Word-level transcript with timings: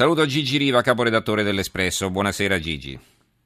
Saluto 0.00 0.24
Gigi 0.24 0.56
Riva, 0.56 0.80
caporedattore 0.80 1.42
dell'Espresso. 1.42 2.08
Buonasera 2.08 2.58
Gigi. 2.58 2.98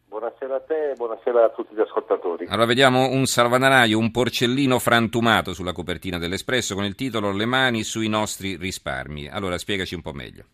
Buonasera 0.06 0.54
a 0.54 0.60
te 0.60 0.90
e 0.92 0.94
buonasera 0.94 1.46
a 1.46 1.48
tutti 1.48 1.74
gli 1.74 1.80
ascoltatori. 1.80 2.46
Allora 2.46 2.66
vediamo 2.66 3.08
un 3.08 3.24
salvadanaio, 3.24 3.98
un 3.98 4.12
porcellino 4.12 4.78
frantumato 4.78 5.52
sulla 5.52 5.72
copertina 5.72 6.16
dell'Espresso 6.16 6.76
con 6.76 6.84
il 6.84 6.94
titolo 6.94 7.32
Le 7.32 7.44
mani 7.44 7.82
sui 7.82 8.06
nostri 8.06 8.54
risparmi. 8.54 9.28
Allora 9.28 9.58
spiegaci 9.58 9.96
un 9.96 10.02
po' 10.02 10.12
meglio. 10.12 10.44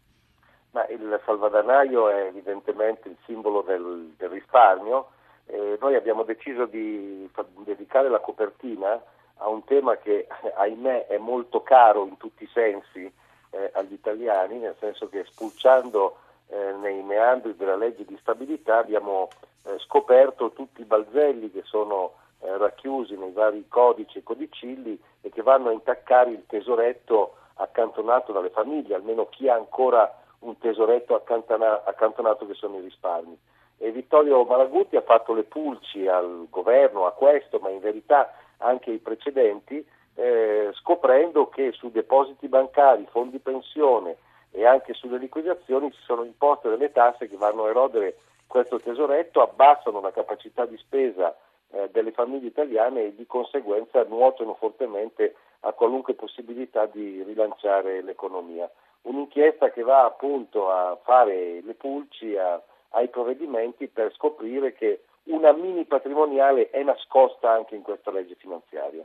Ma 0.71 0.87
il 0.87 1.21
salvadanaio 1.27 2.09
è 2.09 2.29
evidentemente 2.29 3.09
il 3.09 3.17
simbolo 3.27 3.61
del, 3.61 4.15
del 4.17 4.31
risparmio. 4.31 5.11
Eh, 5.49 5.77
noi 5.83 5.97
abbiamo 5.97 6.23
deciso 6.23 6.65
di 6.65 7.29
dedicare 7.67 8.09
la 8.09 8.21
copertina 8.21 8.99
a 9.37 9.49
un 9.51 9.65
tema 9.65 9.99
che 9.99 10.27
ahimè 10.57 11.09
è 11.09 11.19
molto 11.19 11.63
caro 11.63 12.07
in 12.07 12.17
tutti 12.17 12.45
i 12.45 12.51
sensi 12.55 13.13
eh, 13.51 13.71
agli 13.75 13.93
italiani, 13.93 14.59
nel 14.59 14.77
senso 14.79 15.09
che 15.09 15.25
spulciando 15.25 16.17
eh, 16.49 16.73
nei 16.81 17.03
meandri 17.03 17.57
della 17.57 17.77
legge 17.77 18.05
di 18.05 18.17
stabilità 18.21 18.79
abbiamo 18.79 19.29
eh, 19.65 19.79
scoperto 19.81 20.53
tutti 20.53 20.81
i 20.81 20.85
balzelli 20.85 21.51
che 21.51 21.63
sono 21.65 22.15
eh, 22.41 22.57
racchiusi 22.57 23.17
nei 23.17 23.33
vari 23.33 23.67
codici 23.69 24.19
e 24.19 24.23
codicilli 24.23 24.99
e 25.21 25.31
che 25.31 25.43
vanno 25.43 25.69
a 25.69 25.73
intaccare 25.73 26.31
il 26.31 26.45
tesoretto 26.47 27.35
accantonato 27.55 28.33
dalle 28.33 28.51
famiglie, 28.51 28.95
almeno 28.95 29.29
chi 29.29 29.49
ha 29.49 29.55
ancora 29.55 30.13
un 30.41 30.57
tesoretto 30.59 31.15
accantona- 31.15 31.85
accantonato 31.85 32.47
che 32.47 32.55
sono 32.55 32.79
i 32.79 32.81
risparmi. 32.81 33.39
E 33.79 33.91
Vittorio 33.93 34.45
Malaguti 34.45 34.97
ha 34.97 35.03
fatto 35.03 35.35
le 35.35 35.45
pulci 35.45 36.07
al 36.07 36.47
governo, 36.51 37.07
a 37.07 37.13
questo, 37.13 37.59
ma 37.59 37.71
in 37.71 37.81
verità 37.81 38.33
anche 38.59 38.91
ai 38.91 38.99
precedenti, 38.99 39.87
eh, 40.15 40.71
scoprendo 40.75 41.49
che 41.49 41.73
su 41.73 41.91
depositi 41.91 42.49
bancari, 42.49 43.07
fondi 43.11 43.39
pensione 43.39 44.17
e 44.51 44.67
anche 44.67 44.95
sulle 44.95 45.19
liquidazioni 45.19 45.93
ci 45.93 46.01
sono 46.03 46.25
imposte 46.25 46.69
delle 46.69 46.93
tasse 46.93 47.29
che 47.29 47.37
vanno 47.37 47.65
a 47.65 47.71
erodere 47.71 48.17
questo 48.47 48.81
tesoretto, 48.81 49.43
abbassano 49.43 50.01
la 50.01 50.11
capacità 50.11 50.67
di 50.67 50.77
spesa 50.77 51.37
eh, 51.71 51.89
delle 51.93 52.11
famiglie 52.11 52.49
italiane 52.49 53.05
e 53.05 53.15
di 53.15 53.27
conseguenza 53.27 54.03
nuotono 54.03 54.55
fortemente 54.55 55.37
a 55.61 55.73
qualunque 55.73 56.15
possibilità 56.15 56.87
di 56.87 57.23
rilanciare 57.23 58.03
l'economia. 58.03 58.69
Un'inchiesta 59.03 59.71
che 59.71 59.83
va 59.83 60.05
appunto 60.05 60.71
a 60.71 60.99
fare 61.03 61.61
le 61.63 61.75
pulci 61.75 62.37
a, 62.37 62.61
ai 62.91 63.09
provvedimenti 63.09 63.87
per 63.87 64.13
scoprire 64.15 64.73
che 64.73 65.05
una 65.25 65.53
mini 65.53 65.85
patrimoniale 65.85 66.71
è 66.71 66.83
nascosta 66.83 67.53
anche 67.53 67.77
in 67.77 67.83
questa 67.83 68.11
legge 68.11 68.35
finanziaria. 68.35 69.05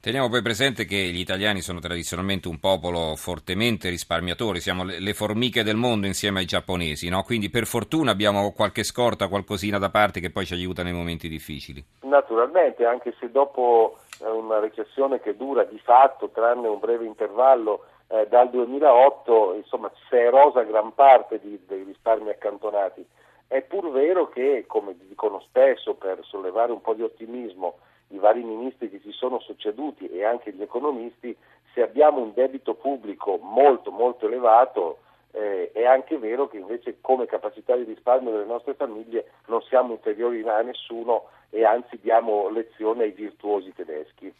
Teniamo 0.00 0.28
poi 0.28 0.42
presente 0.42 0.84
che 0.84 0.94
gli 0.94 1.18
italiani 1.18 1.60
sono 1.60 1.80
tradizionalmente 1.80 2.46
un 2.46 2.60
popolo 2.60 3.16
fortemente 3.16 3.88
risparmiatori, 3.88 4.60
siamo 4.60 4.84
le 4.84 5.12
formiche 5.12 5.64
del 5.64 5.74
mondo 5.74 6.06
insieme 6.06 6.38
ai 6.38 6.44
giapponesi, 6.44 7.08
no? 7.08 7.24
quindi 7.24 7.50
per 7.50 7.66
fortuna 7.66 8.12
abbiamo 8.12 8.52
qualche 8.52 8.84
scorta, 8.84 9.26
qualcosina 9.26 9.76
da 9.76 9.90
parte 9.90 10.20
che 10.20 10.30
poi 10.30 10.46
ci 10.46 10.54
aiuta 10.54 10.84
nei 10.84 10.92
momenti 10.92 11.28
difficili. 11.28 11.84
Naturalmente, 12.02 12.84
anche 12.84 13.12
se 13.18 13.32
dopo 13.32 13.98
eh, 14.22 14.28
una 14.28 14.60
recessione 14.60 15.20
che 15.20 15.36
dura 15.36 15.64
di 15.64 15.80
fatto, 15.80 16.30
tranne 16.30 16.68
un 16.68 16.78
breve 16.78 17.04
intervallo, 17.04 17.84
eh, 18.06 18.26
dal 18.28 18.50
2008 18.50 19.54
insomma, 19.56 19.90
si 20.08 20.14
è 20.14 20.26
erosa 20.26 20.62
gran 20.62 20.94
parte 20.94 21.40
di, 21.42 21.58
dei 21.66 21.82
risparmi 21.82 22.30
accantonati. 22.30 23.04
È 23.48 23.60
pur 23.62 23.90
vero 23.90 24.28
che, 24.28 24.64
come 24.66 24.94
dicono 25.08 25.40
spesso 25.40 25.94
per 25.94 26.20
sollevare 26.22 26.70
un 26.70 26.80
po' 26.80 26.94
di 26.94 27.02
ottimismo, 27.02 27.78
i 28.08 28.18
vari 28.18 28.42
ministri 28.42 28.90
che 28.90 29.00
si 29.02 29.12
sono 29.12 29.40
succeduti 29.40 30.08
e 30.08 30.24
anche 30.24 30.52
gli 30.52 30.62
economisti, 30.62 31.36
se 31.74 31.82
abbiamo 31.82 32.20
un 32.20 32.32
debito 32.34 32.74
pubblico 32.74 33.38
molto 33.40 33.90
molto 33.90 34.26
elevato, 34.26 34.98
eh, 35.32 35.70
è 35.72 35.84
anche 35.84 36.18
vero 36.18 36.48
che 36.48 36.56
invece 36.58 36.98
come 37.00 37.26
capacità 37.26 37.76
di 37.76 37.84
risparmio 37.84 38.32
delle 38.32 38.46
nostre 38.46 38.74
famiglie 38.74 39.30
non 39.46 39.62
siamo 39.62 39.92
inferiori 39.92 40.42
a 40.48 40.62
nessuno 40.62 41.28
e 41.50 41.64
anzi 41.64 41.98
diamo 42.00 42.48
lezione 42.48 43.04
ai 43.04 43.12
virtuosi 43.12 43.72
tedeschi. 43.74 44.32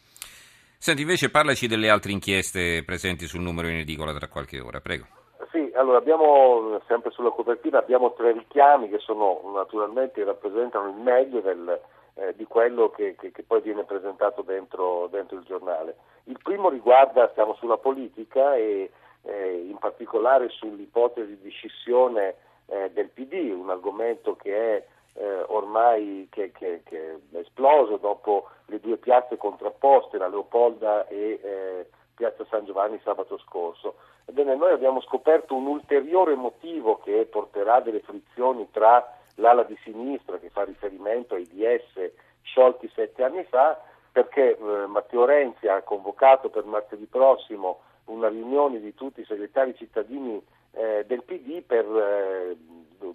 Senti, 0.78 1.02
invece 1.02 1.30
parlaci 1.30 1.66
delle 1.66 1.90
altre 1.90 2.12
inchieste 2.12 2.82
presenti 2.84 3.26
sul 3.26 3.40
numero 3.40 3.68
in 3.68 3.78
edicola 3.78 4.14
tra 4.14 4.28
qualche 4.28 4.60
ora, 4.60 4.80
prego. 4.80 5.06
Sì, 5.50 5.70
allora 5.74 5.98
abbiamo, 5.98 6.80
sempre 6.86 7.10
sulla 7.10 7.30
copertina, 7.30 7.78
abbiamo 7.78 8.12
tre 8.12 8.32
richiami 8.32 8.88
che 8.88 8.98
sono 8.98 9.40
naturalmente 9.54 10.22
rappresentano 10.24 10.88
il 10.88 10.96
meglio 10.96 11.40
del, 11.40 11.80
eh, 12.18 12.34
di 12.34 12.44
quello 12.44 12.90
che, 12.90 13.14
che, 13.16 13.30
che, 13.30 13.42
poi 13.44 13.60
viene 13.60 13.84
presentato 13.84 14.42
dentro, 14.42 15.06
dentro, 15.10 15.38
il 15.38 15.44
giornale. 15.44 15.96
Il 16.24 16.38
primo 16.42 16.68
riguarda, 16.68 17.28
stiamo 17.30 17.54
sulla 17.54 17.76
politica 17.76 18.56
e 18.56 18.90
eh, 19.22 19.66
in 19.68 19.78
particolare 19.78 20.48
sull'ipotesi 20.48 21.38
di 21.40 21.50
scissione 21.50 22.34
eh, 22.66 22.90
del 22.92 23.08
PD, 23.08 23.52
un 23.52 23.70
argomento 23.70 24.34
che 24.34 24.76
è 24.76 24.86
eh, 25.14 25.44
ormai 25.46 26.26
che, 26.30 26.50
che, 26.52 26.82
che, 26.84 27.20
è 27.30 27.36
esploso 27.36 27.96
dopo 27.96 28.48
le 28.66 28.80
due 28.80 28.96
piazze 28.96 29.36
contrapposte, 29.36 30.18
la 30.18 30.28
Leopolda 30.28 31.06
e 31.06 31.40
eh, 31.42 31.86
Piazza 32.14 32.44
San 32.50 32.64
Giovanni 32.64 33.00
sabato 33.04 33.38
scorso. 33.38 33.94
Ebbene, 34.24 34.56
noi 34.56 34.72
abbiamo 34.72 35.00
scoperto 35.00 35.54
un 35.54 35.66
ulteriore 35.66 36.34
motivo 36.34 36.98
che 36.98 37.26
porterà 37.30 37.80
delle 37.80 38.00
frizioni 38.00 38.68
tra 38.70 39.17
l'ala 39.38 39.62
di 39.64 39.76
sinistra 39.82 40.38
che 40.38 40.50
fa 40.50 40.64
riferimento 40.64 41.34
ai 41.34 41.46
DS 41.46 42.10
sciolti 42.42 42.90
sette 42.94 43.24
anni 43.24 43.44
fa, 43.44 43.80
perché 44.10 44.56
eh, 44.56 44.86
Matteo 44.86 45.24
Renzi 45.24 45.68
ha 45.68 45.82
convocato 45.82 46.48
per 46.48 46.64
martedì 46.64 47.06
prossimo 47.06 47.80
una 48.06 48.28
riunione 48.28 48.80
di 48.80 48.94
tutti 48.94 49.20
i 49.20 49.24
segretari 49.24 49.76
cittadini 49.76 50.42
eh, 50.72 51.04
del 51.06 51.22
PD 51.22 51.62
per, 51.62 51.84
eh, 51.84 52.56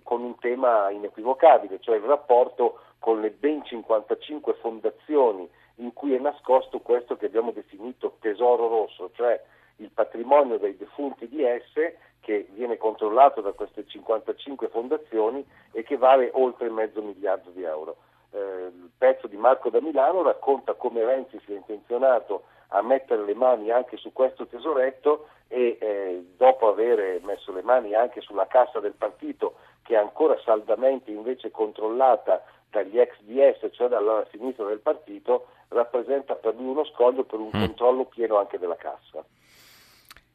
con 0.03 0.22
un 0.22 0.38
tema 0.39 0.89
inequivocabile, 0.91 1.79
cioè 1.79 1.97
il 1.97 2.03
rapporto 2.03 2.79
con 3.00 3.19
le 3.19 3.31
ben 3.31 3.63
55 3.66 4.53
fondazioni 4.62 5.50
in 5.78 5.91
cui 5.94 6.13
è 6.13 6.19
nascosto 6.19 6.79
questo 6.79 7.17
che 7.17 7.25
abbiamo 7.25 7.51
definito 7.51 8.17
tesoro 8.19 8.67
rosso, 8.67 9.09
cioè 9.13 9.41
il 9.78 9.89
patrimonio 9.91 10.57
dei 10.57 10.78
defunti 10.78 11.28
di 11.28 11.44
esse 11.44 11.97
che 12.19 12.47
viene 12.51 12.78
controllato 12.78 13.41
da 13.41 13.51
queste 13.51 13.85
55 13.85 14.69
fondazioni 14.69 15.45
e 15.72 15.84
che 15.84 15.97
vale 15.97 16.29
oltre 16.34 16.69
mezzo 16.69 17.01
miliardo 17.01 17.50
di 17.50 17.63
euro. 17.63 17.97
Eh, 18.31 18.38
il 18.39 18.89
pezzo 18.97 19.28
di 19.28 19.35
Marco 19.35 19.69
da 19.69 19.81
Milano 19.81 20.23
racconta 20.23 20.73
come 20.73 21.03
Renzi 21.03 21.39
sia 21.45 21.56
intenzionato 21.56 22.44
a 22.69 22.81
mettere 22.81 23.23
le 23.23 23.35
mani 23.35 23.69
anche 23.72 23.97
su 23.97 24.12
questo 24.13 24.47
tesoretto 24.47 25.28
e 25.47 25.78
eh, 25.79 26.25
dopo 26.38 26.69
aver 26.69 27.22
messo 27.23 27.51
le 27.51 27.62
mani 27.62 27.94
anche 27.94 28.22
sulla 28.22 28.47
cassa 28.47 28.79
del 28.79 28.94
partito 28.94 29.56
che 29.83 29.94
è 29.94 29.97
ancora 29.97 30.39
saldamente 30.44 31.12
invece 31.12 31.51
controllata 31.51 32.44
dagli 32.69 33.00
ex 33.00 33.16
DS, 33.22 33.69
cioè 33.72 33.88
dalla 33.88 34.25
sinistra 34.31 34.66
del 34.66 34.79
partito, 34.79 35.47
rappresenta 35.67 36.35
per 36.35 36.56
lui 36.56 36.69
uno 36.69 36.85
scoglio 36.85 37.23
per 37.23 37.39
un 37.39 37.51
mm. 37.56 37.59
controllo 37.59 38.06
pieno 38.06 38.39
anche 38.39 38.57
della 38.57 38.75
cassa. 38.75 39.23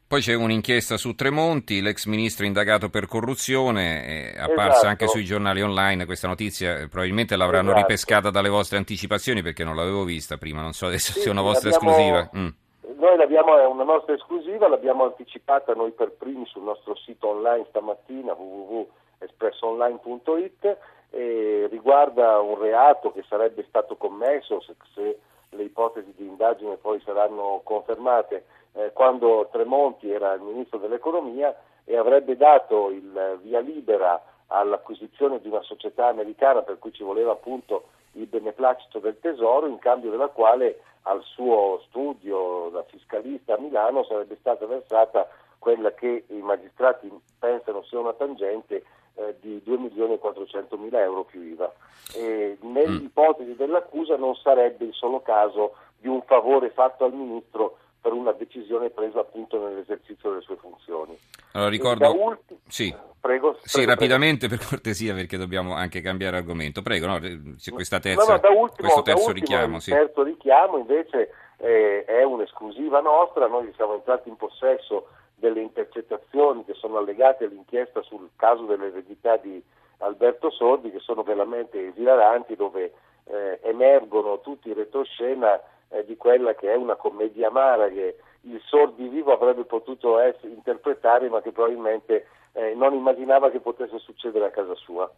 Poi 0.08 0.22
c'è 0.22 0.32
un'inchiesta 0.32 0.96
su 0.96 1.14
Tremonti, 1.14 1.82
l'ex 1.82 2.06
ministro 2.06 2.46
indagato 2.46 2.88
per 2.88 3.06
corruzione, 3.06 4.32
è 4.32 4.38
apparsa 4.38 4.70
esatto. 4.70 4.86
anche 4.86 5.06
sui 5.06 5.22
giornali 5.22 5.60
online 5.60 6.06
questa 6.06 6.26
notizia, 6.26 6.88
probabilmente 6.88 7.36
l'avranno 7.36 7.72
esatto. 7.72 7.82
ripescata 7.82 8.30
dalle 8.30 8.48
vostre 8.48 8.78
anticipazioni 8.78 9.42
perché 9.42 9.64
non 9.64 9.76
l'avevo 9.76 10.04
vista 10.04 10.38
prima, 10.38 10.62
non 10.62 10.72
so 10.72 10.86
adesso 10.86 11.12
sì, 11.12 11.20
se 11.20 11.28
è 11.28 11.30
una 11.30 11.42
vostra 11.42 11.68
esclusiva. 11.68 12.26
Mm. 12.34 12.48
Noi 12.96 13.18
l'abbiamo, 13.18 13.58
è 13.58 13.66
una 13.66 13.84
nostra 13.84 14.14
esclusiva, 14.14 14.66
l'abbiamo 14.66 15.04
anticipata 15.04 15.74
noi 15.74 15.90
per 15.90 16.12
primi 16.12 16.46
sul 16.46 16.62
nostro 16.62 16.96
sito 16.96 17.28
online 17.28 17.66
stamattina 17.68 18.32
www.espressoonline.it 18.32 20.78
e 21.10 21.68
riguarda 21.70 22.40
un 22.40 22.58
reato 22.58 23.12
che 23.12 23.26
sarebbe 23.28 23.62
stato 23.68 23.96
commesso 23.96 24.62
se, 24.62 24.74
se 24.94 25.18
le 25.50 25.64
ipotesi 25.64 26.14
di 26.16 26.26
indagine 26.26 26.76
poi 26.76 26.98
saranno 27.04 27.60
confermate 27.62 28.44
eh, 28.78 28.92
quando 28.92 29.48
Tremonti 29.50 30.10
era 30.10 30.32
il 30.34 30.40
ministro 30.40 30.78
dell'economia 30.78 31.54
e 31.84 31.96
avrebbe 31.96 32.36
dato 32.36 32.90
il 32.90 33.38
via 33.42 33.58
libera 33.58 34.22
all'acquisizione 34.46 35.40
di 35.40 35.48
una 35.48 35.62
società 35.62 36.06
americana 36.06 36.62
per 36.62 36.78
cui 36.78 36.92
ci 36.92 37.02
voleva 37.02 37.32
appunto 37.32 37.88
il 38.12 38.26
beneplacito 38.26 39.00
del 39.00 39.18
tesoro 39.20 39.66
in 39.66 39.78
cambio 39.78 40.10
della 40.10 40.28
quale 40.28 40.80
al 41.02 41.22
suo 41.22 41.82
studio 41.88 42.68
da 42.70 42.84
fiscalista 42.84 43.54
a 43.54 43.58
Milano 43.58 44.04
sarebbe 44.04 44.36
stata 44.36 44.64
versata 44.66 45.28
quella 45.58 45.92
che 45.92 46.24
i 46.28 46.40
magistrati 46.40 47.10
pensano 47.38 47.82
sia 47.82 47.98
una 47.98 48.12
tangente 48.12 48.84
eh, 49.14 49.34
di 49.40 49.60
2 49.64 49.76
milioni 49.76 50.14
e 50.14 50.18
400 50.18 50.76
mila 50.76 51.00
euro 51.00 51.24
più 51.24 51.42
IVA. 51.42 51.72
E 52.14 52.58
nell'ipotesi 52.60 53.56
dell'accusa 53.56 54.16
non 54.16 54.36
sarebbe 54.36 54.84
il 54.84 54.94
solo 54.94 55.20
caso 55.20 55.74
di 55.98 56.06
un 56.06 56.22
favore 56.22 56.70
fatto 56.70 57.04
al 57.04 57.12
ministro 57.12 57.78
per 58.00 58.12
una 58.12 58.32
decisione 58.32 58.90
presa 58.90 59.20
appunto 59.20 59.58
nell'esercizio 59.66 60.30
delle 60.30 60.42
sue 60.42 60.56
funzioni. 60.56 61.18
Allora, 61.52 61.70
ricordo... 61.70 62.12
Ultimo... 62.14 62.60
Sì. 62.68 62.94
Prego, 63.20 63.58
sì 63.62 63.78
prego, 63.78 63.90
rapidamente 63.90 64.46
prego. 64.46 64.62
per 64.62 64.70
cortesia 64.70 65.12
perché 65.12 65.36
dobbiamo 65.36 65.74
anche 65.74 66.00
cambiare 66.00 66.36
argomento. 66.36 66.82
Prego, 66.82 67.06
no? 67.06 67.18
c'è 67.18 67.72
questa 67.72 67.98
terza, 67.98 68.40
no, 68.40 68.40
no, 68.40 68.60
ultimo, 68.60 68.88
questo 68.88 69.02
terzo 69.02 69.32
richiamo. 69.32 69.76
Il 69.76 69.82
sì. 69.82 69.90
terzo 69.90 70.22
richiamo 70.22 70.78
invece 70.78 71.32
eh, 71.58 72.04
è 72.04 72.22
un'esclusiva 72.22 73.00
nostra, 73.00 73.48
noi 73.48 73.72
siamo 73.74 73.94
entrati 73.94 74.28
in 74.28 74.36
possesso 74.36 75.08
delle 75.34 75.60
intercettazioni 75.60 76.64
che 76.64 76.74
sono 76.74 76.98
allegate 76.98 77.44
all'inchiesta 77.44 78.02
sul 78.02 78.28
caso 78.36 78.64
dell'eredità 78.64 79.36
di 79.36 79.62
Alberto 79.98 80.50
Sordi 80.50 80.90
che 80.90 81.00
sono 81.00 81.22
veramente 81.22 81.88
esilaranti 81.88 82.54
dove 82.54 82.92
eh, 83.24 83.58
emergono 83.62 84.40
tutti 84.40 84.68
in 84.68 84.74
retroscena 84.74 85.60
eh, 85.90 86.04
di 86.04 86.16
quella 86.16 86.54
che 86.54 86.72
è 86.72 86.76
una 86.76 86.96
commedia 86.96 87.48
amara 87.48 87.88
che 87.88 88.16
il 88.42 88.60
Sordi 88.66 89.08
vivo 89.08 89.32
avrebbe 89.32 89.64
potuto 89.64 90.18
essere, 90.18 90.48
interpretare 90.48 91.28
ma 91.28 91.40
che 91.40 91.52
probabilmente 91.52 92.26
eh, 92.52 92.74
non 92.74 92.94
immaginava 92.94 93.50
che 93.50 93.60
potesse 93.60 93.98
succedere 93.98 94.46
a 94.46 94.50
casa 94.50 94.74
sua. 94.74 95.10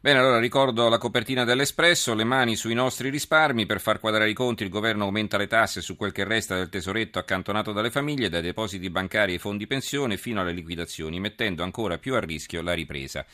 Bene, 0.00 0.20
allora 0.20 0.38
ricordo 0.38 0.88
la 0.88 0.96
copertina 0.96 1.42
dell'Espresso, 1.42 2.14
le 2.14 2.22
mani 2.22 2.54
sui 2.54 2.72
nostri 2.72 3.08
risparmi, 3.10 3.66
per 3.66 3.80
far 3.80 3.98
quadrare 3.98 4.30
i 4.30 4.32
conti 4.32 4.62
il 4.62 4.68
governo 4.68 5.02
aumenta 5.02 5.36
le 5.36 5.48
tasse 5.48 5.80
su 5.80 5.96
quel 5.96 6.12
che 6.12 6.22
resta 6.22 6.54
del 6.54 6.68
tesoretto 6.68 7.18
accantonato 7.18 7.72
dalle 7.72 7.90
famiglie, 7.90 8.28
dai 8.28 8.42
depositi 8.42 8.90
bancari 8.90 9.32
ai 9.32 9.38
fondi 9.38 9.66
pensione 9.66 10.16
fino 10.16 10.40
alle 10.40 10.52
liquidazioni, 10.52 11.18
mettendo 11.18 11.64
ancora 11.64 11.98
più 11.98 12.14
a 12.14 12.20
rischio 12.20 12.62
la 12.62 12.74
ripresa. 12.74 13.26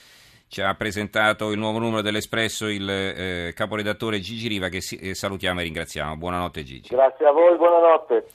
Ci 0.54 0.62
ha 0.62 0.72
presentato 0.76 1.50
il 1.50 1.58
nuovo 1.58 1.80
numero 1.80 2.00
dell'Espresso 2.00 2.68
il 2.68 2.88
eh, 2.88 3.52
caporedattore 3.56 4.20
Gigi 4.20 4.46
Riva 4.46 4.68
che 4.68 4.80
si, 4.80 4.94
eh, 4.98 5.12
salutiamo 5.12 5.58
e 5.58 5.64
ringraziamo. 5.64 6.16
Buonanotte 6.16 6.62
Gigi. 6.62 6.94
Grazie 6.94 7.26
a 7.26 7.32
voi, 7.32 7.56
buonanotte. 7.56 8.26